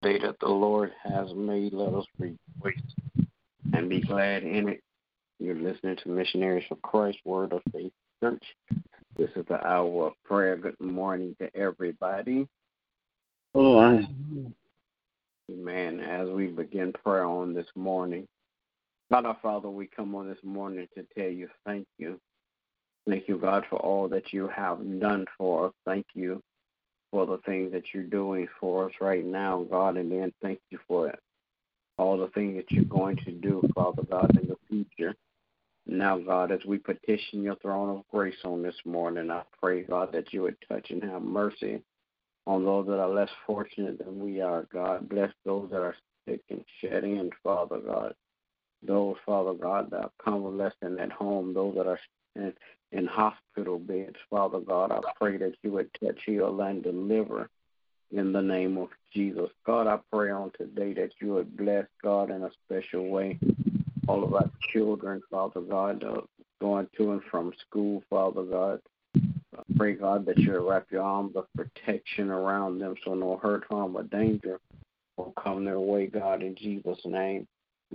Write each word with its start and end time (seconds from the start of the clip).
Day 0.00 0.18
that 0.20 0.38
the 0.38 0.48
Lord 0.48 0.92
has 1.02 1.28
made, 1.34 1.72
let 1.72 1.92
us 1.92 2.04
rejoice 2.20 2.76
and 3.72 3.88
be 3.88 4.00
glad 4.00 4.44
in 4.44 4.68
it. 4.68 4.80
You're 5.40 5.56
listening 5.56 5.96
to 5.96 6.08
Missionaries 6.08 6.66
of 6.70 6.80
Christ 6.82 7.18
Word 7.24 7.52
of 7.52 7.62
Faith 7.72 7.92
Church. 8.22 8.42
This 9.16 9.30
is 9.34 9.44
the 9.48 9.60
hour 9.66 10.06
of 10.06 10.12
prayer. 10.24 10.56
Good 10.56 10.78
morning 10.78 11.34
to 11.40 11.50
everybody. 11.56 12.46
Oh, 13.56 13.78
I, 13.78 14.06
Amen. 15.50 15.98
As 15.98 16.28
we 16.28 16.46
begin 16.46 16.92
prayer 16.92 17.24
on 17.24 17.52
this 17.52 17.66
morning, 17.74 18.28
God 19.10 19.26
our 19.26 19.38
Father, 19.42 19.68
we 19.68 19.88
come 19.88 20.14
on 20.14 20.28
this 20.28 20.38
morning 20.44 20.86
to 20.96 21.04
tell 21.16 21.28
you 21.28 21.48
thank 21.66 21.88
you. 21.98 22.20
Thank 23.08 23.26
you, 23.26 23.36
God, 23.36 23.64
for 23.68 23.80
all 23.80 24.08
that 24.10 24.32
you 24.32 24.46
have 24.46 24.78
done 25.00 25.24
for 25.36 25.66
us. 25.66 25.72
Thank 25.84 26.06
you 26.14 26.40
for 27.10 27.26
the 27.26 27.38
things 27.46 27.72
that 27.72 27.84
you're 27.92 28.04
doing 28.04 28.48
for 28.60 28.86
us 28.86 28.92
right 29.00 29.24
now, 29.24 29.66
God, 29.70 29.96
and 29.96 30.10
then 30.10 30.32
thank 30.42 30.60
you 30.70 30.78
for 30.86 31.08
it. 31.08 31.18
all 31.98 32.16
the 32.18 32.28
things 32.28 32.56
that 32.56 32.70
you're 32.70 32.84
going 32.84 33.16
to 33.24 33.32
do, 33.32 33.62
Father 33.74 34.02
God, 34.02 34.36
in 34.38 34.48
the 34.48 34.56
future. 34.68 35.14
Now, 35.86 36.18
God, 36.18 36.52
as 36.52 36.60
we 36.66 36.78
petition 36.78 37.42
your 37.42 37.56
throne 37.56 37.96
of 37.96 38.04
grace 38.12 38.36
on 38.44 38.62
this 38.62 38.76
morning, 38.84 39.30
I 39.30 39.42
pray, 39.60 39.82
God, 39.82 40.12
that 40.12 40.32
you 40.32 40.42
would 40.42 40.56
touch 40.68 40.90
and 40.90 41.02
have 41.02 41.22
mercy 41.22 41.82
on 42.46 42.64
those 42.64 42.86
that 42.86 43.00
are 43.00 43.08
less 43.08 43.30
fortunate 43.46 43.98
than 43.98 44.22
we 44.22 44.40
are, 44.40 44.66
God. 44.72 45.08
Bless 45.08 45.32
those 45.44 45.70
that 45.70 45.80
are 45.80 45.96
sick 46.28 46.42
and 46.50 46.64
shedding, 46.80 47.30
Father 47.42 47.80
God 47.80 48.14
those, 48.82 49.16
Father 49.26 49.54
God, 49.54 49.90
that 49.90 50.00
are 50.00 50.10
convalescent 50.22 51.00
at 51.00 51.12
home, 51.12 51.52
those 51.52 51.74
that 51.76 51.86
are 51.86 52.00
in, 52.92 53.06
hospital 53.06 53.78
beds, 53.78 54.16
Father 54.30 54.60
God, 54.60 54.92
I 54.92 55.00
pray 55.16 55.36
that 55.38 55.54
you 55.62 55.72
would 55.72 55.90
touch, 56.00 56.18
heal, 56.24 56.60
and 56.60 56.82
deliver 56.82 57.48
in 58.12 58.32
the 58.32 58.42
name 58.42 58.78
of 58.78 58.88
Jesus. 59.12 59.50
God, 59.66 59.86
I 59.86 59.98
pray 60.12 60.30
on 60.30 60.50
today 60.56 60.94
that 60.94 61.10
you 61.20 61.34
would 61.34 61.56
bless 61.56 61.86
God 62.02 62.30
in 62.30 62.42
a 62.42 62.50
special 62.64 63.08
way. 63.08 63.38
All 64.06 64.24
of 64.24 64.34
our 64.34 64.50
children, 64.72 65.20
Father 65.30 65.60
God, 65.60 66.02
uh, 66.02 66.22
going 66.60 66.88
to 66.96 67.12
and 67.12 67.22
from 67.30 67.52
school, 67.66 68.02
Father 68.08 68.42
God. 68.42 68.80
I 69.14 69.62
pray, 69.76 69.94
God, 69.94 70.24
that 70.26 70.38
you 70.38 70.52
would 70.52 70.68
wrap 70.68 70.86
your 70.90 71.02
arms 71.02 71.36
of 71.36 71.46
protection 71.54 72.30
around 72.30 72.78
them 72.78 72.94
so 73.04 73.14
no 73.14 73.38
hurt, 73.42 73.64
harm, 73.68 73.96
or 73.96 74.04
danger 74.04 74.60
will 75.16 75.34
come 75.42 75.64
their 75.64 75.80
way, 75.80 76.06
God, 76.06 76.42
in 76.42 76.54
Jesus' 76.54 77.00
name. 77.04 77.46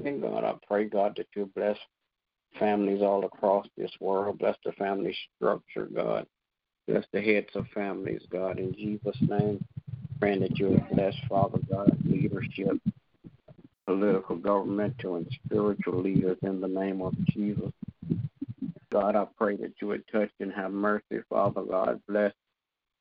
And 0.04 0.22
God, 0.22 0.44
I 0.44 0.54
pray, 0.68 0.86
God, 0.86 1.14
that 1.18 1.28
you 1.36 1.50
bless 1.56 1.78
families 2.60 3.02
all 3.02 3.26
across 3.26 3.68
this 3.78 3.92
world. 4.00 4.40
Bless 4.40 4.56
the 4.66 4.72
family 4.74 5.16
structure, 5.36 5.88
God. 5.94 6.26
Bless 6.88 7.06
the 7.14 7.22
heads 7.22 7.50
of 7.56 7.66
families, 7.74 8.22
God, 8.30 8.60
in 8.60 8.74
Jesus' 8.74 9.18
name. 9.22 9.64
Praying 10.20 10.42
that 10.42 10.60
you 10.60 10.70
would 10.70 10.90
bless, 10.90 11.14
Father 11.28 11.60
God, 11.70 11.98
leadership, 12.06 12.80
political, 13.86 14.36
governmental, 14.36 15.16
and 15.16 15.28
spiritual 15.46 16.02
leaders 16.02 16.38
in 16.44 16.62
the 16.62 16.68
name 16.68 17.02
of 17.02 17.14
Jesus. 17.28 17.72
God, 18.92 19.16
I 19.16 19.26
pray 19.38 19.56
that 19.58 19.74
you 19.82 19.88
would 19.88 20.08
touch 20.12 20.30
and 20.40 20.54
have 20.54 20.72
mercy, 20.72 21.20
Father 21.30 21.64
God. 21.64 22.02
Bless, 22.08 22.34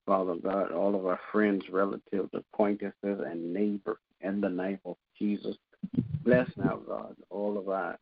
Father 0.07 0.37
God, 0.37 0.73
all 0.73 0.95
of 0.95 1.07
our 1.07 1.21
friends, 1.31 1.65
relatives, 1.71 2.31
acquaintances, 2.33 2.95
and 3.03 3.53
neighbors 3.53 3.99
in 4.21 4.41
the 4.41 4.49
name 4.49 4.79
of 4.85 4.97
Jesus. 5.19 5.57
Bless 6.25 6.49
now, 6.57 6.77
God, 6.77 7.17
all 7.31 7.59
of 7.59 7.69
our 7.69 7.99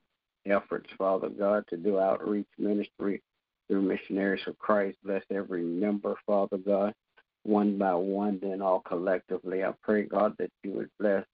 efforts, 0.46 0.88
Father 0.96 1.28
God, 1.28 1.64
to 1.68 1.76
do 1.76 1.98
outreach 1.98 2.48
ministry 2.58 3.22
through 3.68 3.82
missionaries 3.82 4.42
of 4.46 4.58
Christ. 4.58 4.98
Bless 5.04 5.22
every 5.30 5.62
member, 5.62 6.16
Father 6.26 6.58
God, 6.58 6.94
one 7.44 7.78
by 7.78 7.94
one, 7.94 8.38
then 8.42 8.60
all 8.62 8.80
collectively. 8.80 9.64
I 9.64 9.72
pray, 9.82 10.04
God, 10.04 10.34
that 10.38 10.50
you 10.62 10.72
would 10.72 10.90
bless 10.98 11.24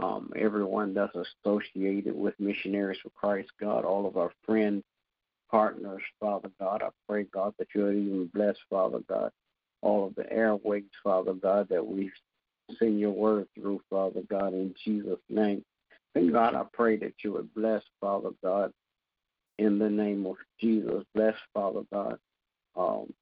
um, 0.00 0.32
everyone 0.36 0.94
that's 0.94 1.14
associated 1.14 2.14
with 2.14 2.34
missionaries 2.38 2.98
for 3.02 3.10
Christ, 3.10 3.50
God, 3.60 3.84
all 3.84 4.06
of 4.06 4.16
our 4.16 4.32
friends, 4.44 4.82
partners, 5.50 6.02
Father 6.20 6.50
God. 6.60 6.82
I 6.82 6.88
pray, 7.08 7.24
God, 7.24 7.54
that 7.58 7.68
you 7.74 7.84
would 7.84 7.96
even 7.96 8.30
bless, 8.32 8.56
Father 8.68 9.00
God, 9.08 9.30
all 9.82 10.06
of 10.06 10.14
the 10.14 10.30
airways, 10.32 10.84
Father 11.02 11.34
God, 11.34 11.68
that 11.70 11.86
we 11.86 12.10
send 12.78 13.00
your 13.00 13.10
word 13.10 13.46
through, 13.54 13.80
Father 13.90 14.22
God, 14.30 14.52
in 14.52 14.74
Jesus' 14.84 15.18
name. 15.28 15.64
And 16.14 16.32
God, 16.32 16.54
I 16.54 16.64
pray 16.72 16.96
that 16.98 17.14
you 17.22 17.32
would 17.34 17.54
bless, 17.54 17.82
Father 18.00 18.30
God, 18.42 18.72
in 19.58 19.78
the 19.78 19.88
name 19.88 20.26
of 20.26 20.36
Jesus. 20.60 21.04
Bless, 21.14 21.34
Father 21.54 21.82
God, 21.92 22.18
um, 22.76 23.12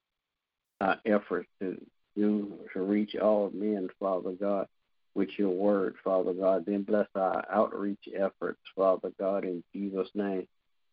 our 0.80 0.96
efforts 1.04 1.48
to 1.60 1.78
do 2.16 2.52
to 2.72 2.82
reach 2.82 3.14
all 3.16 3.50
men, 3.52 3.88
Father 4.00 4.32
God, 4.32 4.66
with 5.14 5.28
your 5.36 5.50
word, 5.50 5.96
Father 6.02 6.32
God. 6.32 6.64
Then 6.66 6.82
bless 6.82 7.06
our 7.14 7.44
outreach 7.52 8.08
efforts, 8.16 8.60
Father 8.74 9.12
God, 9.18 9.44
in 9.44 9.62
Jesus' 9.74 10.08
name. 10.14 10.46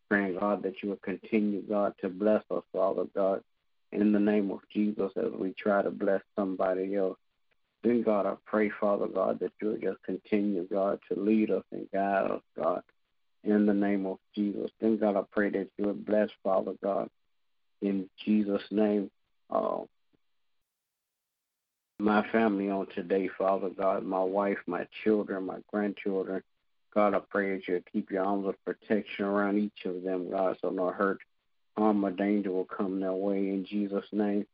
Praying, 0.09 0.37
God, 0.39 0.61
that 0.63 0.75
you 0.83 0.89
will 0.89 0.97
continue, 0.97 1.61
God, 1.61 1.93
to 2.01 2.09
bless 2.09 2.43
us, 2.51 2.63
Father 2.71 3.05
God, 3.15 3.41
in 3.91 4.11
the 4.11 4.19
name 4.19 4.51
of 4.51 4.59
Jesus 4.71 5.11
as 5.17 5.31
we 5.37 5.53
try 5.57 5.81
to 5.81 5.89
bless 5.89 6.21
somebody 6.35 6.95
else. 6.95 7.17
Then, 7.85 8.01
God, 8.01 8.25
I 8.25 8.33
pray, 8.47 8.71
Father 8.81 9.05
God, 9.05 9.39
that 9.41 9.51
you 9.61 9.67
would 9.67 9.81
just 9.83 10.01
continue, 10.01 10.67
God, 10.67 10.97
to 11.07 11.19
lead 11.19 11.51
us 11.51 11.63
and 11.71 11.87
guide 11.93 12.31
us, 12.31 12.41
God, 12.57 12.81
in 13.43 13.67
the 13.67 13.75
name 13.75 14.07
of 14.07 14.17
Jesus. 14.33 14.71
Then, 14.81 14.97
God, 14.97 15.15
I 15.15 15.21
pray 15.31 15.51
that 15.51 15.69
you 15.77 15.85
would 15.85 16.03
bless, 16.03 16.29
Father 16.43 16.71
God, 16.83 17.09
in 17.83 18.09
Jesus' 18.25 18.63
name. 18.71 19.11
Uh, 19.51 19.81
my 21.99 22.27
family 22.31 22.71
on 22.71 22.87
today, 22.95 23.29
Father 23.37 23.69
God, 23.69 24.03
my 24.03 24.23
wife, 24.23 24.57
my 24.65 24.87
children, 25.03 25.45
my 25.45 25.59
grandchildren. 25.71 26.41
God, 26.91 27.13
I 27.13 27.19
pray 27.29 27.55
that 27.55 27.67
you 27.67 27.83
keep 27.93 28.09
your 28.09 28.25
arms 28.25 28.47
of 28.47 28.55
protection 28.65 29.25
around 29.25 29.59
each 29.59 29.85
of 29.85 30.01
them, 30.01 30.31
God, 30.31 30.57
so 30.59 30.71
no 30.71 30.89
hurt, 30.89 31.19
harm, 31.77 32.03
or 32.03 32.09
danger 32.09 32.51
will 32.51 32.65
come 32.65 32.99
their 32.99 33.13
way. 33.13 33.37
In 33.37 33.63
Jesus' 33.63 34.05
name, 34.11 34.47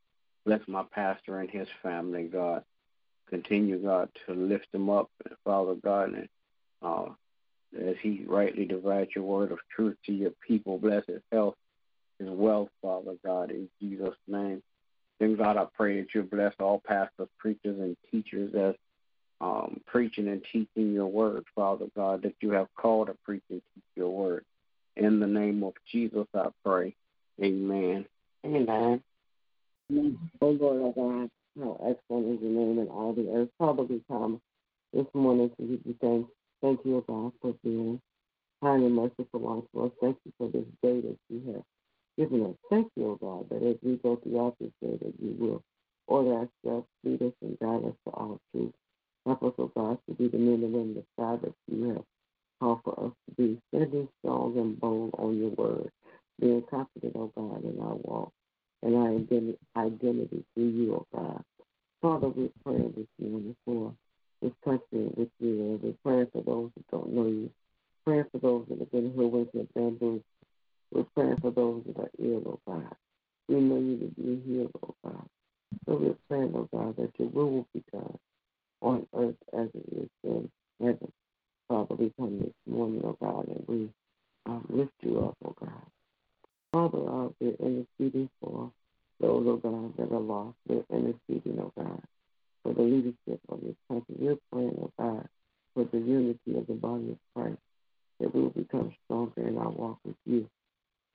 bless 0.46 0.60
my 0.68 0.84
pastor 0.92 1.40
and 1.40 1.50
his 1.50 1.70
family, 1.82 2.24
God 2.24 2.66
continue, 3.32 3.78
God, 3.78 4.10
to 4.28 4.34
lift 4.34 4.68
him 4.74 4.90
up, 4.90 5.10
Father 5.44 5.76
God, 5.76 6.14
and 6.14 6.30
uh, 6.82 7.06
as 7.80 7.96
he 8.02 8.26
rightly 8.28 8.66
divides 8.66 9.12
your 9.16 9.24
word 9.24 9.52
of 9.52 9.60
truth 9.76 9.96
to 10.06 10.12
your 10.12 10.32
people. 10.46 10.78
Bless 10.78 11.06
his 11.08 11.22
health, 11.32 11.56
his 12.20 12.30
wealth, 12.30 12.70
Father 12.82 13.14
God, 13.26 13.52
in 13.52 13.70
Jesus' 13.82 14.16
name. 14.28 14.62
Then, 15.20 15.36
God, 15.36 15.58
I 15.58 15.66
pray 15.76 16.02
that 16.02 16.14
you 16.14 16.24
bless 16.24 16.54
all 16.60 16.82
pastors, 16.86 17.30
preachers, 17.38 17.80
and 17.80 17.96
teachers 18.12 18.54
as 18.56 18.76
um, 19.40 19.82
preaching 19.86 20.28
and 20.28 20.44
teaching 20.52 20.94
your 20.94 21.08
word, 21.08 21.44
Father 21.56 21.86
God, 21.96 22.24
that 22.24 22.36
you 22.42 22.52
have 22.52 22.68
called 22.76 23.08
to 23.08 23.16
preach 23.24 23.44
and 23.50 23.62
teach 23.74 23.84
your 23.96 24.10
word. 24.10 24.46
In 24.98 25.20
the 25.20 25.28
name 25.28 25.64
of 25.64 25.74
Jesus, 25.92 26.28
I 26.36 26.48
pray. 26.66 26.96
Amen. 27.42 28.06
Amen. 28.46 29.02
Oh, 29.92 30.16
Lord, 30.42 30.82
oh 30.82 30.94
God. 30.96 31.30
How 31.60 31.74
excellent 31.86 32.36
is 32.36 32.42
your 32.42 32.52
name 32.52 32.80
in 32.80 32.88
all 32.88 33.14
the 33.14 33.30
earth. 33.30 33.50
We 33.90 34.02
come 34.10 34.42
this 34.94 35.06
morning 35.14 35.52
to 35.60 35.64
give 35.68 35.82
you 35.86 35.96
thanks. 36.02 36.30
Thank 36.62 36.80
you, 36.86 36.98
O 36.98 37.02
God, 37.02 37.34
for 37.42 37.56
being 37.64 38.00
kind 38.64 38.84
and 38.84 38.96
merciful 38.96 39.48
unto 39.74 39.86
us. 39.86 39.92
Thank 40.02 40.18
you 40.26 40.34
for 40.38 40.50
this 40.50 40.66
day 40.84 41.02
that 41.02 41.18
you 41.30 41.54
have 41.54 41.64
given 42.18 42.46
us. 42.48 42.56
Thank 42.70 42.90
you, 42.96 43.12
O 43.12 43.16
God, 43.16 43.50
that 43.50 43.68
as 43.68 43.78
we 43.84 43.98
go 43.98 44.18
throughout 44.18 44.56
this 44.60 44.72
day, 44.82 44.98
that 45.02 45.14
you 45.22 45.36
will 45.40 45.64
order 46.08 46.36
our 46.36 46.50
steps, 46.64 46.88
lead 47.04 47.22
us, 47.22 47.34
and 47.42 47.60
guide 47.60 47.86
us 47.90 47.96
to 48.08 48.12
all 48.14 48.40
truth. 48.54 48.74
Help 49.26 49.44
us, 49.44 49.54
O 49.60 49.72
God, 49.76 50.00
to 50.10 50.16
be 50.16 50.30
the 50.30 50.38
men 50.38 50.64
and 50.64 50.74
women 50.74 50.98
of 50.98 51.06
God 51.20 51.42
that 51.44 51.54
you 51.68 51.90
have 51.90 52.04
called 52.62 52.82
for 52.84 53.06
us 53.08 53.12
to 53.30 53.36
be, 53.36 53.60
standing 53.74 54.08
strong 54.20 54.58
and 54.58 54.80
bold 54.80 55.12
on 55.18 55.38
your 55.38 55.52
word, 55.52 55.92
being 56.40 56.64
confident, 56.70 57.16
O 57.16 57.32
God, 57.36 57.64
in 57.66 57.80
our 57.82 57.96
walk 57.96 58.32
and 58.84 58.96
our 58.96 59.84
identity 59.84 60.44
through 60.54 60.70
you, 60.70 60.96
O 60.96 61.08
God. 61.16 61.44
Father, 62.02 62.30
we 62.30 62.52
pray 62.64 62.80
this 62.96 63.08
morning 63.20 63.56
for 63.66 63.94
this 64.42 64.54
country 64.64 64.86
in 64.94 65.08
which 65.16 65.32
we 65.40 65.50
live. 65.52 65.84
We 65.84 65.96
pray 66.04 66.26
for 66.32 66.42
those 66.44 66.72
who 66.76 66.84
don't 66.92 67.14
know 67.14 67.28
you. 67.28 67.52
Pray 68.06 68.24
for 68.32 68.40
those 68.40 68.66
that 68.70 68.80
have 68.80 68.92
been 68.92 69.14
here 69.14 69.28
with 69.28 69.50
your 69.54 69.66
bamboozled. 69.76 70.24
We 70.92 71.04
pray 71.16 71.36
for 71.42 71.52
those 71.52 71.84
that 71.88 71.98
are 71.98 72.10
ill, 72.20 72.44
O 72.48 72.60
God. 72.66 72.96
We 73.48 73.56
know 73.56 73.80
you 73.80 73.98
to 74.00 74.22
be 74.22 74.42
healed, 74.46 74.72
O 74.84 74.96
God. 75.04 75.28
So 75.86 75.96
we're 75.96 76.16
praying, 76.30 76.54
oh 76.56 76.70
God, 76.72 76.96
that 76.98 77.12
your 77.18 77.30
will 77.30 77.52
will 77.52 77.68
be 77.74 77.84
done 77.92 78.18
on 78.82 79.08
earth 79.16 79.36
as 79.54 79.68
it 79.74 79.86
is 79.94 80.10
in 80.24 80.50
heaven. 80.80 81.12
Father, 81.68 81.96
we 81.96 82.12
come 82.18 82.40
this 82.40 82.54
morning, 82.68 83.02
O 83.04 83.18
God, 83.22 83.48
and 83.48 83.64
we 83.68 83.90
um, 84.46 84.66
lift 84.70 84.92
you 85.02 85.20
up, 85.20 85.38
O 85.46 85.56
God. 85.60 85.91
Father, 86.72 87.00
Lord, 87.00 87.34
we're 87.42 87.56
interceding 87.60 88.30
for 88.40 88.72
those, 89.20 89.46
oh 89.46 89.58
God, 89.58 89.98
that 89.98 90.16
are 90.16 90.22
lost. 90.22 90.56
We're 90.70 90.86
interceding, 90.90 91.60
oh 91.60 91.74
God, 91.78 92.02
for 92.64 92.74
the 92.74 92.82
leadership 92.82 93.42
of 93.50 93.60
this 93.62 93.76
country. 93.90 94.16
We're 94.18 94.38
praying, 94.54 94.78
oh 94.82 94.92
God, 94.98 95.28
for 95.74 95.84
the 95.84 95.98
unity 95.98 96.58
of 96.58 96.68
the 96.68 96.74
body 96.74 97.12
of 97.12 97.18
Christ, 97.36 97.60
that 98.22 98.34
we 98.34 98.42
will 98.42 98.52
become 98.52 98.94
stronger 99.04 99.46
in 99.48 99.58
our 99.58 99.70
walk 99.70 100.00
with 100.06 100.16
you. 100.26 100.50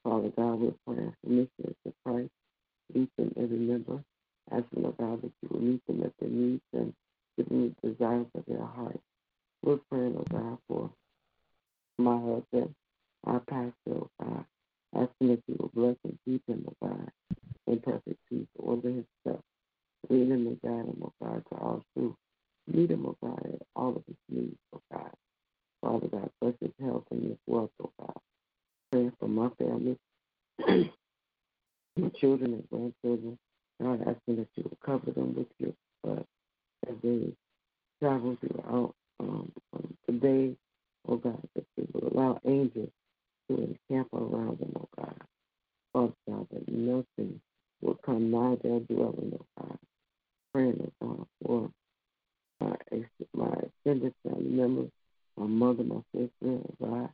Father 0.05 0.31
God, 0.37 0.61
we're 0.61 0.75
praying 0.87 1.15
for 1.23 1.31
missions 1.31 1.77
to 1.87 1.93
Christ, 2.05 2.31
each 2.95 3.11
and 3.17 3.33
every 3.39 3.59
member, 3.59 4.05
asking, 4.53 4.85
oh 4.85 4.95
God, 4.99 5.23
that 5.23 5.33
you 5.41 5.49
will 5.51 5.61
meet 5.61 5.87
them 5.87 6.03
at 6.05 6.13
their 6.21 6.29
needs 6.29 6.63
and 6.75 6.93
give 7.39 7.49
them 7.49 7.75
the 7.83 7.89
desires 7.89 8.27
of 8.35 8.45
their 8.47 8.65
heart. 8.65 9.01
my 31.97 32.09
children 32.21 32.55
and 32.55 32.71
grandchildren. 32.71 33.39
God, 33.83 34.01
asking 34.01 34.37
that 34.37 34.49
you 34.57 34.65
will 34.65 34.79
cover 34.85 35.11
them 35.11 35.35
with 35.35 35.49
your 35.59 35.73
blood 36.03 36.25
as 36.89 36.95
they 37.03 37.33
travel 38.01 38.37
throughout 38.41 38.95
um, 39.21 39.53
um, 39.73 39.97
oh 41.09 41.17
God, 41.17 41.43
that 41.55 41.65
you 41.77 41.89
will 41.93 42.13
allow 42.13 42.41
angels 42.47 42.91
to 43.49 43.57
encamp 43.91 44.13
around 44.13 44.59
them, 44.59 44.73
oh 44.77 44.89
God. 44.97 45.15
Father 45.93 46.13
God, 46.29 46.47
that 46.53 46.69
nothing 46.69 47.41
will 47.81 47.99
come 48.05 48.31
nigh 48.31 48.57
their 48.63 48.81
dwelling, 48.81 49.39
oh 49.41 49.47
God. 49.59 49.79
Praying, 50.53 50.93
oh 51.03 51.07
God, 51.07 51.27
for 51.45 51.71
my, 52.61 52.77
my 53.35 53.55
extended 53.63 54.15
family 54.23 54.51
members, 54.51 54.91
my 55.37 55.47
mother, 55.47 55.85
my 55.85 56.01
sister, 56.15 56.31
oh 56.45 56.75
God. 56.83 57.11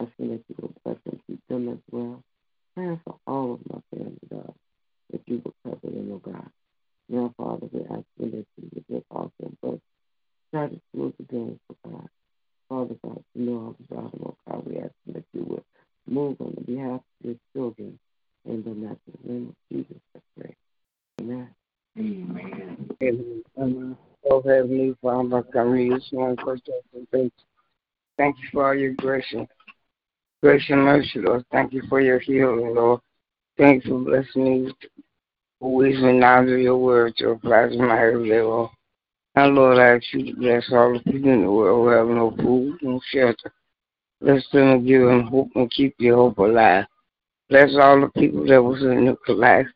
Asking 0.00 0.30
that 0.30 0.44
you 0.48 0.54
will 0.60 0.74
bless 0.84 0.96
and 1.06 1.20
keep 1.26 1.40
them 1.48 1.68
as 1.68 1.78
well. 1.90 2.22
Praying 2.74 3.00
for 3.04 3.16
all 3.26 3.54
of 3.54 3.60
my 3.68 3.80
family, 3.92 4.18
God, 4.30 4.54
that 5.12 5.22
you 5.26 5.42
will 5.44 5.54
cover 5.64 5.94
them, 5.94 6.12
oh 6.12 6.18
God. 6.32 6.50
Now, 7.08 7.34
Father, 7.36 7.66
we 7.72 7.80
ask 7.80 8.04
you 8.18 8.30
that 8.30 8.46
you 8.56 8.70
would 8.72 8.84
just 8.88 9.06
also 9.10 9.52
bless 9.62 9.80
try 10.52 10.68
to 10.68 10.80
smooth 10.94 11.14
the 11.18 11.24
games, 11.24 11.58
oh 11.70 11.90
God. 11.90 12.08
Father 12.68 12.94
God, 13.04 13.24
you 13.34 13.46
know 13.46 13.58
all 13.58 13.76
about 13.90 14.12
them, 14.12 14.22
oh 14.26 14.36
God. 14.48 14.66
We 14.66 14.78
ask 14.78 14.92
that 15.12 15.24
you 15.32 15.44
would 15.44 15.64
move 16.06 16.36
on 16.40 16.54
the 16.56 16.72
behalf 16.72 17.00
of 17.00 17.02
your 17.22 17.36
children. 17.54 17.98
In 18.46 18.62
the 18.62 18.70
natural 18.70 19.18
name 19.24 19.48
of 19.50 19.56
Jesus, 19.76 20.00
I 20.16 20.20
pray. 20.38 20.56
Amen. 21.20 21.48
Amen. 21.98 23.44
Amen. 23.58 23.96
Oh, 24.30 24.39
Heavenly 24.56 24.96
Father, 25.02 25.42
come 25.44 25.76
here 25.76 25.98
and. 26.12 26.38
Thank 28.18 28.36
you 28.38 28.48
for 28.52 28.68
all 28.68 28.74
your 28.74 28.92
grace 28.94 29.24
and 29.32 29.48
grace 30.42 30.62
and 30.68 30.84
mercy, 30.84 31.20
Lord. 31.20 31.44
Thank 31.50 31.72
you 31.72 31.82
for 31.88 32.00
your 32.00 32.18
healing, 32.18 32.74
Lord. 32.74 33.00
Thank 33.56 33.84
you 33.84 33.90
for 33.90 34.04
blessing 34.04 34.44
me 34.44 34.62
with 34.62 34.74
wisdom 35.60 36.20
knowledge 36.20 36.50
of 36.50 36.58
your 36.60 36.78
word 36.78 37.16
to 37.16 37.30
apply 37.30 37.68
to 37.68 37.78
my 37.78 37.98
everyday 37.98 38.42
Lord. 38.42 38.70
Now, 39.36 39.46
Lord, 39.46 39.78
I 39.78 39.96
ask 39.96 40.04
you 40.12 40.34
to 40.34 40.40
bless 40.40 40.70
all 40.72 40.92
the 40.92 41.00
people 41.00 41.30
in 41.30 41.42
the 41.42 41.50
world 41.50 41.84
who 41.84 41.88
have 41.90 42.08
no 42.08 42.36
food, 42.42 42.78
no 42.82 43.00
shelter. 43.10 43.52
Bless 44.20 44.44
them 44.52 44.68
and 44.68 44.86
give 44.86 45.02
them 45.02 45.22
hope 45.22 45.48
and 45.54 45.70
keep 45.70 45.94
your 45.98 46.16
hope 46.16 46.38
alive. 46.38 46.84
Bless 47.48 47.70
all 47.80 48.00
the 48.00 48.08
people 48.20 48.46
that 48.46 48.62
was 48.62 48.82
in 48.82 49.06
the 49.06 49.16
collapse 49.24 49.70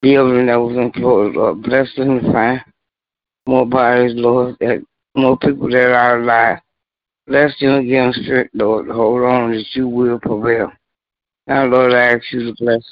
building 0.00 0.46
that 0.46 0.56
was 0.60 0.76
employed, 0.76 1.34
Lord. 1.34 1.62
Bless 1.62 1.92
them 1.96 2.20
to 2.20 2.32
find 2.32 2.64
more 3.48 3.64
bodies, 3.64 4.12
Lord, 4.14 4.56
that 4.60 4.84
more 5.16 5.38
people 5.38 5.70
that 5.70 5.90
are 5.90 6.20
alive. 6.20 6.58
Bless 7.26 7.58
them 7.58 7.88
them 7.88 8.12
strength, 8.12 8.50
Lord, 8.52 8.88
hold 8.88 9.22
on 9.22 9.52
that 9.52 9.64
you 9.72 9.88
will 9.88 10.20
prevail. 10.20 10.70
Now, 11.46 11.64
Lord, 11.64 11.94
I 11.94 12.12
ask 12.12 12.30
you 12.30 12.44
to 12.44 12.62
bless 12.62 12.82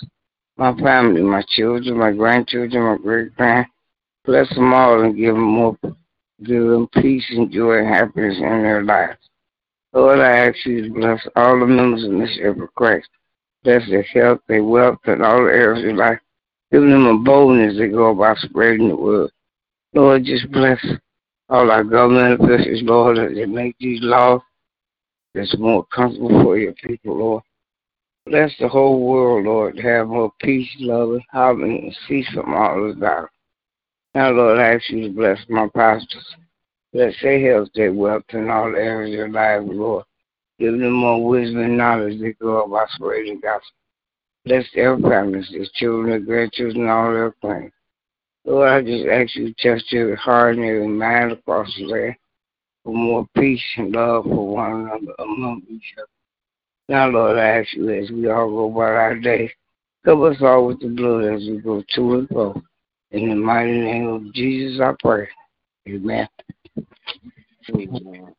my 0.56 0.74
family, 0.80 1.20
my 1.20 1.42
children, 1.46 1.98
my 1.98 2.10
grandchildren, 2.12 2.82
my 2.82 2.96
great 2.96 3.36
grand. 3.36 3.66
Bless 4.24 4.48
them 4.54 4.72
all 4.72 5.02
and 5.02 5.14
give 5.14 5.34
them 5.34 5.44
more, 5.44 5.76
give 6.42 6.66
them 6.66 6.88
peace 7.02 7.26
and 7.30 7.52
joy 7.52 7.78
and 7.78 7.88
happiness 7.88 8.36
in 8.38 8.62
their 8.62 8.82
lives. 8.82 9.18
Lord, 9.92 10.20
I 10.20 10.48
ask 10.48 10.64
you 10.64 10.84
to 10.84 10.90
bless 10.90 11.20
all 11.36 11.60
the 11.60 11.66
members 11.66 12.04
of 12.04 12.12
this 12.12 12.38
of 12.44 12.74
Christ. 12.74 13.08
Bless 13.62 13.86
their 13.90 14.02
health, 14.02 14.40
their 14.48 14.64
wealth, 14.64 15.00
and 15.04 15.22
all 15.22 15.44
the 15.44 15.50
areas 15.50 15.84
of 15.86 15.96
life. 15.96 16.18
Give 16.72 16.80
them 16.80 17.06
a 17.06 17.18
boldness 17.18 17.76
to 17.76 17.88
go 17.88 18.10
about 18.10 18.38
spreading 18.38 18.88
the 18.88 18.96
word. 18.96 19.30
Lord, 19.96 20.24
just 20.24 20.52
bless 20.52 20.78
all 21.48 21.70
our 21.70 21.82
government 21.82 22.38
officials, 22.38 22.82
Lord, 22.82 23.16
they 23.34 23.46
make 23.46 23.76
these 23.78 24.00
laws 24.02 24.42
that's 25.32 25.56
more 25.58 25.86
comfortable 25.86 26.42
for 26.42 26.58
your 26.58 26.74
people, 26.74 27.16
Lord. 27.16 27.42
Bless 28.26 28.52
the 28.60 28.68
whole 28.68 29.08
world, 29.08 29.46
Lord, 29.46 29.76
to 29.76 29.82
have 29.82 30.08
more 30.08 30.30
peace, 30.42 30.68
love, 30.80 31.12
and 31.12 31.22
harmony, 31.32 31.78
and 31.78 31.96
cease 32.06 32.28
from 32.34 32.52
all 32.52 32.90
of 32.90 33.00
that. 33.00 33.28
Now, 34.14 34.32
Lord, 34.32 34.58
I 34.58 34.74
ask 34.74 34.90
you 34.90 35.08
to 35.08 35.14
bless 35.14 35.38
my 35.48 35.66
pastors. 35.74 36.26
Bless 36.92 37.14
their 37.22 37.40
health, 37.54 37.70
their 37.74 37.94
wealth, 37.94 38.24
and 38.34 38.50
all 38.50 38.72
the 38.72 38.78
areas 38.78 39.14
of 39.14 39.32
their 39.32 39.58
lives, 39.60 39.66
Lord. 39.66 40.04
Give 40.58 40.72
them 40.72 40.92
more 40.92 41.26
wisdom 41.26 41.62
and 41.62 41.78
knowledge 41.78 42.20
to 42.20 42.34
go 42.34 42.64
about 42.64 42.90
spreading 42.90 43.40
gospel. 43.40 43.62
Bless 44.44 44.66
their 44.74 44.98
families, 44.98 45.48
their 45.50 45.64
children, 45.72 46.10
their 46.10 46.20
grandchildren, 46.20 46.86
all 46.86 47.12
their 47.14 47.34
friends. 47.40 47.72
Lord, 48.46 48.68
I 48.68 48.80
just 48.80 49.06
ask 49.06 49.34
you 49.34 49.52
to 49.52 49.54
touch 49.54 49.82
every 49.92 50.16
heart 50.16 50.54
and 50.54 50.64
every 50.64 50.86
mind 50.86 51.32
across 51.32 51.74
the 51.76 51.84
land 51.86 52.16
for 52.84 52.94
more 52.94 53.26
peace 53.36 53.60
and 53.76 53.90
love 53.90 54.22
for 54.22 54.54
one 54.54 54.82
another 54.82 55.14
among 55.18 55.62
each 55.68 55.94
other. 55.98 56.06
Now, 56.88 57.08
Lord, 57.08 57.38
I 57.38 57.60
ask 57.60 57.74
you 57.74 57.90
as 57.90 58.08
we 58.12 58.30
all 58.30 58.48
go 58.48 58.70
about 58.70 58.94
our 58.94 59.18
day, 59.18 59.52
cover 60.04 60.30
us 60.30 60.36
all 60.40 60.68
with 60.68 60.78
the 60.78 60.86
blood 60.86 61.24
as 61.24 61.40
we 61.40 61.58
go 61.58 61.82
to 61.96 62.14
and 62.14 62.28
fro. 62.28 62.62
In 63.10 63.30
the 63.30 63.34
mighty 63.34 63.72
name 63.72 64.08
of 64.08 64.32
Jesus, 64.32 64.80
I 64.80 64.94
pray. 65.00 65.28
Amen. 65.88 66.28
Amen. 67.70 68.34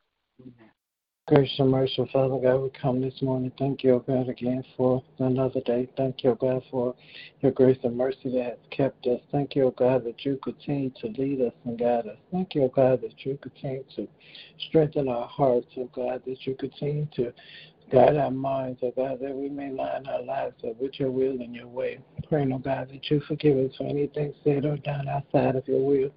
Gracious 1.27 1.59
and 1.59 1.71
merciful 1.71 2.07
Father 2.13 2.39
God, 2.41 2.61
we 2.61 2.69
come 2.69 3.01
this 3.01 3.21
morning. 3.21 3.51
Thank 3.59 3.83
you, 3.83 3.95
O 3.95 3.99
God, 3.99 4.29
again 4.29 4.63
for 4.77 5.03
another 5.19 5.59
day. 5.59 5.89
Thank 5.97 6.23
you, 6.23 6.29
O 6.29 6.35
God, 6.35 6.63
for 6.71 6.95
your 7.41 7.51
grace 7.51 7.77
and 7.83 7.97
mercy 7.97 8.31
that 8.31 8.43
has 8.45 8.57
kept 8.71 9.05
us. 9.07 9.19
Thank 9.29 9.53
you, 9.53 9.65
O 9.65 9.71
God, 9.71 10.05
that 10.05 10.23
you 10.23 10.39
continue 10.41 10.89
to 11.01 11.07
lead 11.21 11.41
us 11.41 11.51
and 11.65 11.77
guide 11.77 12.07
us. 12.07 12.15
Thank 12.31 12.55
you, 12.55 12.63
O 12.63 12.67
God, 12.69 13.01
that 13.01 13.25
you 13.25 13.37
continue 13.41 13.83
to 13.97 14.07
strengthen 14.69 15.09
our 15.09 15.27
hearts, 15.27 15.67
O 15.75 15.89
God, 15.93 16.21
that 16.25 16.47
you 16.47 16.55
continue 16.55 17.09
to 17.17 17.33
guide 17.91 18.17
our 18.17 18.31
minds, 18.31 18.79
O 18.83 18.91
God, 18.95 19.19
that 19.21 19.33
we 19.33 19.49
may 19.49 19.71
line 19.71 20.05
our 20.07 20.21
lives 20.21 20.55
up 20.67 20.79
with 20.79 20.99
your 20.99 21.11
will 21.11 21.39
and 21.39 21.55
your 21.55 21.67
way. 21.67 21.99
Praying, 22.27 22.51
O 22.51 22.57
God, 22.57 22.89
that 22.91 23.09
you 23.09 23.21
forgive 23.27 23.57
us 23.57 23.75
for 23.77 23.85
anything 23.85 24.33
said 24.43 24.65
or 24.65 24.77
done 24.77 25.07
outside 25.07 25.55
of 25.55 25.67
your 25.67 25.83
will 25.85 26.09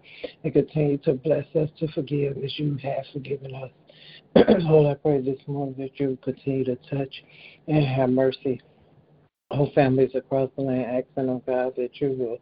and 0.43 0.53
continue 0.53 0.99
to 0.99 1.15
bless 1.15 1.47
us 1.55 1.69
to 1.79 1.89
forgive 1.93 2.37
as 2.39 2.59
you 2.59 2.77
have 2.83 3.05
forgiven 3.13 3.55
us. 3.55 3.71
Lord, 4.61 4.97
I 4.97 5.01
pray 5.01 5.21
this 5.21 5.41
morning 5.47 5.75
that 5.79 5.99
you 6.01 6.19
continue 6.23 6.65
to 6.65 6.77
touch 6.89 7.23
and 7.69 7.85
have 7.85 8.11
mercy 8.11 8.61
on 9.51 9.71
families 9.73 10.11
across 10.15 10.51
the 10.57 10.63
land, 10.63 10.85
asking, 10.85 11.29
oh 11.31 11.43
God, 11.47 11.75
that 11.77 12.01
you 12.01 12.11
will 12.19 12.39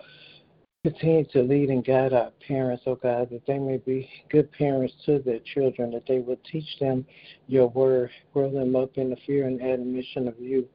continue 0.85 1.25
to 1.25 1.43
lead 1.43 1.71
and 1.71 1.85
guide 1.85 2.13
our 2.13 2.31
parents, 2.47 2.85
oh 2.87 2.95
God, 2.95 3.29
that 3.31 3.45
they 3.47 3.59
may 3.59 3.79
be 3.79 4.09
good 4.31 4.51
parents 4.53 4.95
to 5.07 5.19
their 5.19 5.41
children, 5.41 5.91
that 5.91 6.07
they 6.07 6.21
will 6.21 6.39
teach 6.51 6.79
them 6.79 7.05
your 7.49 7.69
word, 7.69 8.11
grow 8.33 8.51
them 8.51 8.77
up 8.77 8.97
in 8.97 9.11
the 9.11 9.17
fear 9.27 9.47
and 9.47 9.61
admonition 9.61 10.29
of 10.29 10.39
you. 10.39 10.69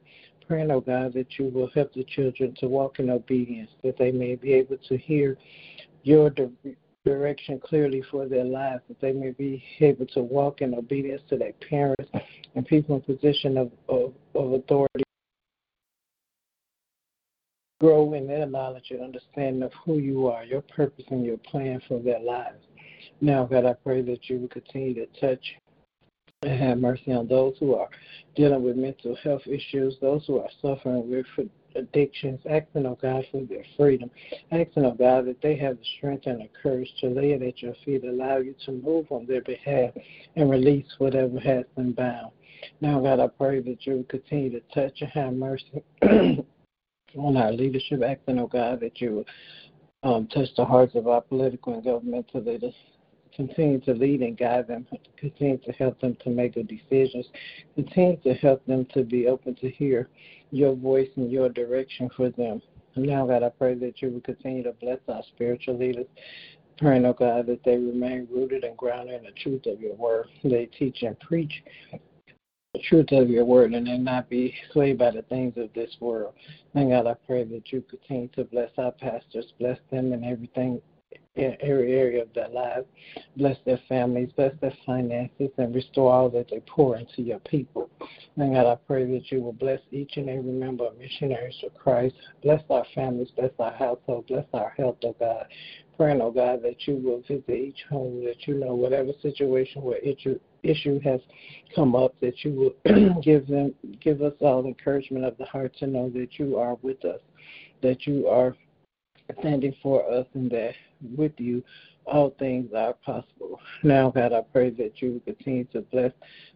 Praying, 0.46 0.70
oh 0.70 0.80
God, 0.80 1.14
that 1.14 1.38
you 1.38 1.46
will 1.46 1.70
help 1.74 1.94
the 1.94 2.04
children 2.04 2.54
to 2.58 2.68
walk 2.68 2.98
in 2.98 3.08
obedience, 3.08 3.70
that 3.82 3.96
they 3.96 4.12
may 4.12 4.34
be 4.34 4.52
able 4.52 4.76
to 4.88 4.98
hear 4.98 5.38
your 6.02 6.30
direction 7.06 7.58
clearly 7.58 8.02
for 8.10 8.26
their 8.26 8.44
lives, 8.44 8.82
that 8.88 9.00
they 9.00 9.12
may 9.12 9.30
be 9.30 9.64
able 9.80 10.06
to 10.06 10.22
walk 10.22 10.60
in 10.60 10.74
obedience 10.74 11.22
to 11.30 11.38
their 11.38 11.54
parents 11.66 12.10
and 12.54 12.66
people 12.66 12.96
in 12.96 13.16
position 13.16 13.56
of, 13.56 13.72
of, 13.88 14.12
of 14.34 14.52
authority. 14.52 15.03
Grow 17.84 18.14
in 18.14 18.26
their 18.26 18.46
knowledge 18.46 18.92
and 18.92 19.02
understanding 19.02 19.62
of 19.62 19.70
who 19.84 19.98
you 19.98 20.26
are, 20.26 20.42
your 20.42 20.62
purpose, 20.62 21.04
and 21.10 21.22
your 21.22 21.36
plan 21.36 21.82
for 21.86 21.98
their 21.98 22.18
lives. 22.18 22.64
Now, 23.20 23.44
God, 23.44 23.66
I 23.66 23.74
pray 23.74 24.00
that 24.00 24.26
you 24.30 24.38
will 24.38 24.48
continue 24.48 24.94
to 24.94 25.20
touch 25.20 25.44
and 26.44 26.58
have 26.58 26.78
mercy 26.78 27.12
on 27.12 27.28
those 27.28 27.56
who 27.60 27.74
are 27.74 27.90
dealing 28.36 28.62
with 28.62 28.76
mental 28.76 29.14
health 29.16 29.42
issues, 29.46 29.98
those 30.00 30.24
who 30.26 30.38
are 30.38 30.48
suffering 30.62 31.10
with 31.10 31.26
addictions, 31.76 32.40
asking, 32.48 32.86
oh 32.86 32.96
God, 33.02 33.26
for 33.30 33.44
their 33.44 33.66
freedom, 33.76 34.10
asking, 34.50 34.86
oh 34.86 34.96
God, 34.98 35.26
that 35.26 35.42
they 35.42 35.54
have 35.56 35.76
the 35.76 35.84
strength 35.98 36.26
and 36.26 36.40
the 36.40 36.48
courage 36.62 36.88
to 37.02 37.08
lay 37.08 37.32
it 37.32 37.42
at 37.42 37.60
your 37.60 37.74
feet, 37.84 38.02
allow 38.04 38.38
you 38.38 38.54
to 38.64 38.72
move 38.72 39.04
on 39.10 39.26
their 39.26 39.42
behalf 39.42 39.90
and 40.36 40.48
release 40.48 40.88
whatever 40.96 41.38
has 41.38 41.66
been 41.76 41.92
bound. 41.92 42.30
Now, 42.80 42.98
God, 43.00 43.20
I 43.20 43.26
pray 43.26 43.60
that 43.60 43.84
you 43.84 43.96
will 43.96 44.04
continue 44.04 44.48
to 44.52 44.60
touch 44.74 45.02
and 45.02 45.10
have 45.10 45.34
mercy 45.34 45.84
on 47.16 47.36
our 47.36 47.52
leadership, 47.52 48.02
asking, 48.02 48.38
oh 48.38 48.46
God, 48.46 48.80
that 48.80 49.00
you 49.00 49.24
um, 50.02 50.26
touch 50.28 50.48
the 50.56 50.64
hearts 50.64 50.94
of 50.94 51.06
our 51.08 51.20
political 51.20 51.74
and 51.74 51.84
governmental 51.84 52.42
leaders 52.42 52.74
continue 53.34 53.80
to 53.80 53.92
lead 53.92 54.20
and 54.20 54.38
guide 54.38 54.68
them, 54.68 54.86
continue 55.16 55.58
to 55.58 55.72
help 55.72 56.00
them 56.00 56.16
to 56.22 56.30
make 56.30 56.54
good 56.54 56.68
decisions, 56.68 57.26
continue 57.74 58.16
to 58.18 58.34
help 58.34 58.64
them 58.66 58.86
to 58.94 59.02
be 59.02 59.26
open 59.26 59.54
to 59.56 59.68
hear 59.70 60.08
your 60.52 60.74
voice 60.74 61.08
and 61.16 61.32
your 61.32 61.48
direction 61.48 62.08
for 62.16 62.30
them. 62.30 62.62
And 62.94 63.06
now, 63.06 63.26
God, 63.26 63.42
I 63.42 63.48
pray 63.48 63.74
that 63.74 64.00
you 64.00 64.10
will 64.10 64.20
continue 64.20 64.62
to 64.62 64.72
bless 64.72 65.00
our 65.08 65.22
spiritual 65.34 65.76
leaders, 65.76 66.06
Praying, 66.78 67.06
oh 67.06 67.12
God, 67.12 67.46
that 67.46 67.62
they 67.64 67.76
remain 67.76 68.26
rooted 68.28 68.64
and 68.64 68.76
grounded 68.76 69.14
in 69.14 69.22
the 69.22 69.30
truth 69.30 69.66
of 69.66 69.80
your 69.80 69.94
word. 69.94 70.26
They 70.42 70.66
teach 70.66 71.02
and 71.02 71.18
preach 71.20 71.62
truth 72.88 73.12
of 73.12 73.28
your 73.28 73.44
word 73.44 73.72
and 73.72 73.86
then 73.86 74.04
not 74.04 74.28
be 74.28 74.54
swayed 74.72 74.98
by 74.98 75.10
the 75.10 75.22
things 75.22 75.54
of 75.56 75.72
this 75.74 75.96
world. 76.00 76.34
And 76.74 76.90
God, 76.90 77.06
I 77.06 77.14
pray 77.26 77.44
that 77.44 77.72
you 77.72 77.82
continue 77.82 78.28
to 78.28 78.44
bless 78.44 78.70
our 78.78 78.92
pastors, 78.92 79.52
bless 79.58 79.78
them 79.90 80.12
in 80.12 80.24
everything 80.24 80.80
in 81.36 81.56
every 81.60 81.94
area 81.94 82.22
of 82.22 82.32
their 82.32 82.48
lives. 82.48 82.86
Bless 83.36 83.56
their 83.64 83.80
families, 83.88 84.30
bless 84.36 84.52
their 84.60 84.74
finances, 84.86 85.50
and 85.58 85.74
restore 85.74 86.12
all 86.12 86.30
that 86.30 86.48
they 86.50 86.60
pour 86.60 86.96
into 86.96 87.22
your 87.22 87.40
people. 87.40 87.90
And 88.36 88.54
God, 88.54 88.66
I 88.66 88.76
pray 88.86 89.04
that 89.12 89.30
you 89.30 89.40
will 89.40 89.52
bless 89.52 89.80
each 89.90 90.12
and 90.16 90.28
every 90.28 90.52
member 90.52 90.86
of 90.86 90.98
Missionaries 90.98 91.56
for 91.60 91.70
Christ. 91.70 92.14
Bless 92.42 92.62
our 92.70 92.84
families, 92.94 93.28
bless 93.36 93.50
our 93.58 93.72
household, 93.72 94.26
bless 94.28 94.46
our 94.52 94.70
health, 94.76 94.98
oh 95.04 95.16
God. 95.18 95.46
Praying, 95.96 96.20
oh 96.20 96.30
God, 96.30 96.62
that 96.62 96.88
you 96.88 96.96
will 96.96 97.20
visit 97.20 97.48
each 97.48 97.84
home, 97.88 98.24
that 98.24 98.48
you 98.48 98.54
know 98.54 98.74
whatever 98.74 99.12
situation 99.22 99.82
where 99.82 99.98
issue 99.98 100.38
issue 100.64 100.98
has 101.00 101.20
come 101.74 101.94
up, 101.94 102.14
that 102.20 102.44
you 102.44 102.52
will 102.84 103.20
give 103.22 103.46
them 103.46 103.74
give 104.00 104.22
us 104.22 104.32
all 104.40 104.66
encouragement 104.66 105.24
of 105.24 105.36
the 105.38 105.44
heart 105.44 105.74
to 105.78 105.86
know 105.86 106.10
that 106.10 106.38
you 106.38 106.56
are 106.56 106.76
with 106.82 107.04
us, 107.04 107.20
that 107.82 108.06
you 108.06 108.26
are 108.26 108.56
standing 109.40 109.74
for 109.82 110.10
us 110.12 110.26
and 110.34 110.50
that 110.50 110.74
with 111.16 111.32
you 111.38 111.62
all 112.06 112.34
things 112.38 112.70
are 112.74 112.94
possible. 112.94 113.60
Now, 113.82 114.10
God, 114.10 114.32
I 114.32 114.40
pray 114.40 114.70
that 114.70 115.00
you 115.00 115.20
continue 115.24 115.64
to 115.66 115.80
bless 115.80 116.12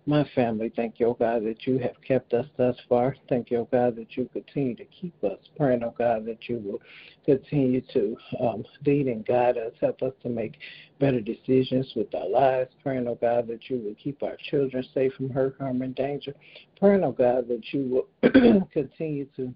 my 0.07 0.29
family. 0.35 0.73
Thank 0.75 0.99
you, 0.99 1.17
God, 1.19 1.45
that 1.45 1.67
you 1.67 1.79
have 1.79 2.01
kept 2.07 2.33
us 2.35 2.47
thus 2.57 2.77
far. 2.89 3.17
Thank 3.29 3.51
you, 3.51 3.67
God, 3.71 3.97
that 3.97 4.17
you 4.17 4.29
continue 4.33 4.75
to 4.77 4.85
keep 4.87 5.23
us. 5.25 5.39
Praying, 5.57 5.83
oh 5.85 5.95
God, 5.97 6.27
that 6.27 6.49
you 6.49 6.59
will 6.59 6.81
continue 7.25 7.81
to 7.93 8.17
um, 8.41 8.65
lead 8.87 9.07
and 9.07 9.27
guide 9.27 9.57
us, 9.59 9.73
help 9.81 10.03
us 10.03 10.13
to 10.23 10.29
make 10.29 10.59
better 10.99 11.21
decisions 11.21 11.93
with 11.95 12.15
our 12.15 12.29
lives. 12.29 12.71
Praying, 12.83 13.07
oh 13.09 13.19
God, 13.21 13.47
that 13.49 13.69
you 13.69 13.79
will 13.79 13.95
keep 14.03 14.23
our 14.23 14.37
children 14.51 14.85
safe 14.95 15.13
from 15.15 15.31
hurt, 15.31 15.57
harm, 15.59 15.83
and 15.83 15.95
danger. 15.95 16.35
Praying, 16.79 17.05
oh 17.05 17.13
God, 17.13 17.49
that 17.49 17.73
you 17.73 18.07
will 18.23 18.67
continue 18.73 19.27
to 19.37 19.55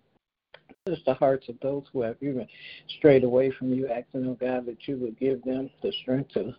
Touch 0.87 0.99
the 1.05 1.15
hearts 1.15 1.49
of 1.49 1.57
those 1.61 1.85
who 1.93 2.03
have 2.03 2.17
even 2.21 2.47
strayed 2.99 3.25
away 3.25 3.51
from 3.51 3.73
you, 3.73 3.89
asking, 3.89 4.27
oh 4.27 4.37
God, 4.41 4.67
that 4.67 4.87
you 4.87 4.97
would 4.97 5.19
give 5.19 5.43
them 5.45 5.71
the 5.83 5.93
strength 6.03 6.33
to 6.35 6.55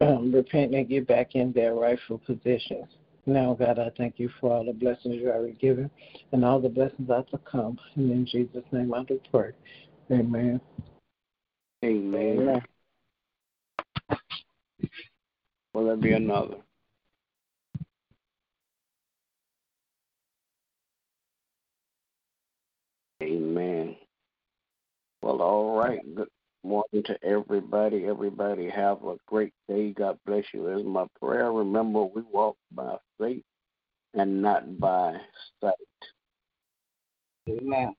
um, 0.00 0.32
repent 0.32 0.74
and 0.74 0.88
get 0.88 1.06
back 1.06 1.34
in 1.34 1.52
their 1.52 1.74
rightful 1.74 2.18
positions. 2.18 2.86
Now, 3.26 3.54
God, 3.54 3.78
I 3.78 3.90
thank 3.96 4.18
you 4.18 4.30
for 4.40 4.52
all 4.52 4.64
the 4.64 4.72
blessings 4.72 5.16
you 5.16 5.30
already 5.30 5.52
given 5.54 5.90
and 6.32 6.44
all 6.44 6.60
the 6.60 6.68
blessings 6.68 7.10
are 7.10 7.24
to 7.24 7.38
come. 7.38 7.78
And 7.96 8.10
in 8.10 8.26
Jesus' 8.26 8.64
name 8.72 8.94
I 8.94 9.04
do 9.04 9.20
pray. 9.30 9.50
Amen. 10.10 10.60
Amen. 11.84 12.38
Amen. 12.40 12.62
Will 15.74 15.86
there 15.86 15.96
be 15.96 16.12
another? 16.12 16.56
Amen. 23.28 23.96
Well, 25.22 25.42
all 25.42 25.78
right. 25.78 26.00
Good 26.16 26.28
morning 26.64 27.04
to 27.06 27.18
everybody. 27.24 28.06
Everybody 28.06 28.70
have 28.70 29.04
a 29.04 29.16
great 29.26 29.52
day. 29.68 29.92
God 29.92 30.18
bless 30.26 30.44
you. 30.54 30.68
Is 30.68 30.84
my 30.84 31.06
prayer. 31.20 31.52
Remember, 31.52 32.04
we 32.04 32.22
walk 32.32 32.56
by 32.72 32.96
faith 33.20 33.44
and 34.14 34.42
not 34.42 34.80
by 34.80 35.16
sight. 35.60 35.74
Amen. 37.48 37.94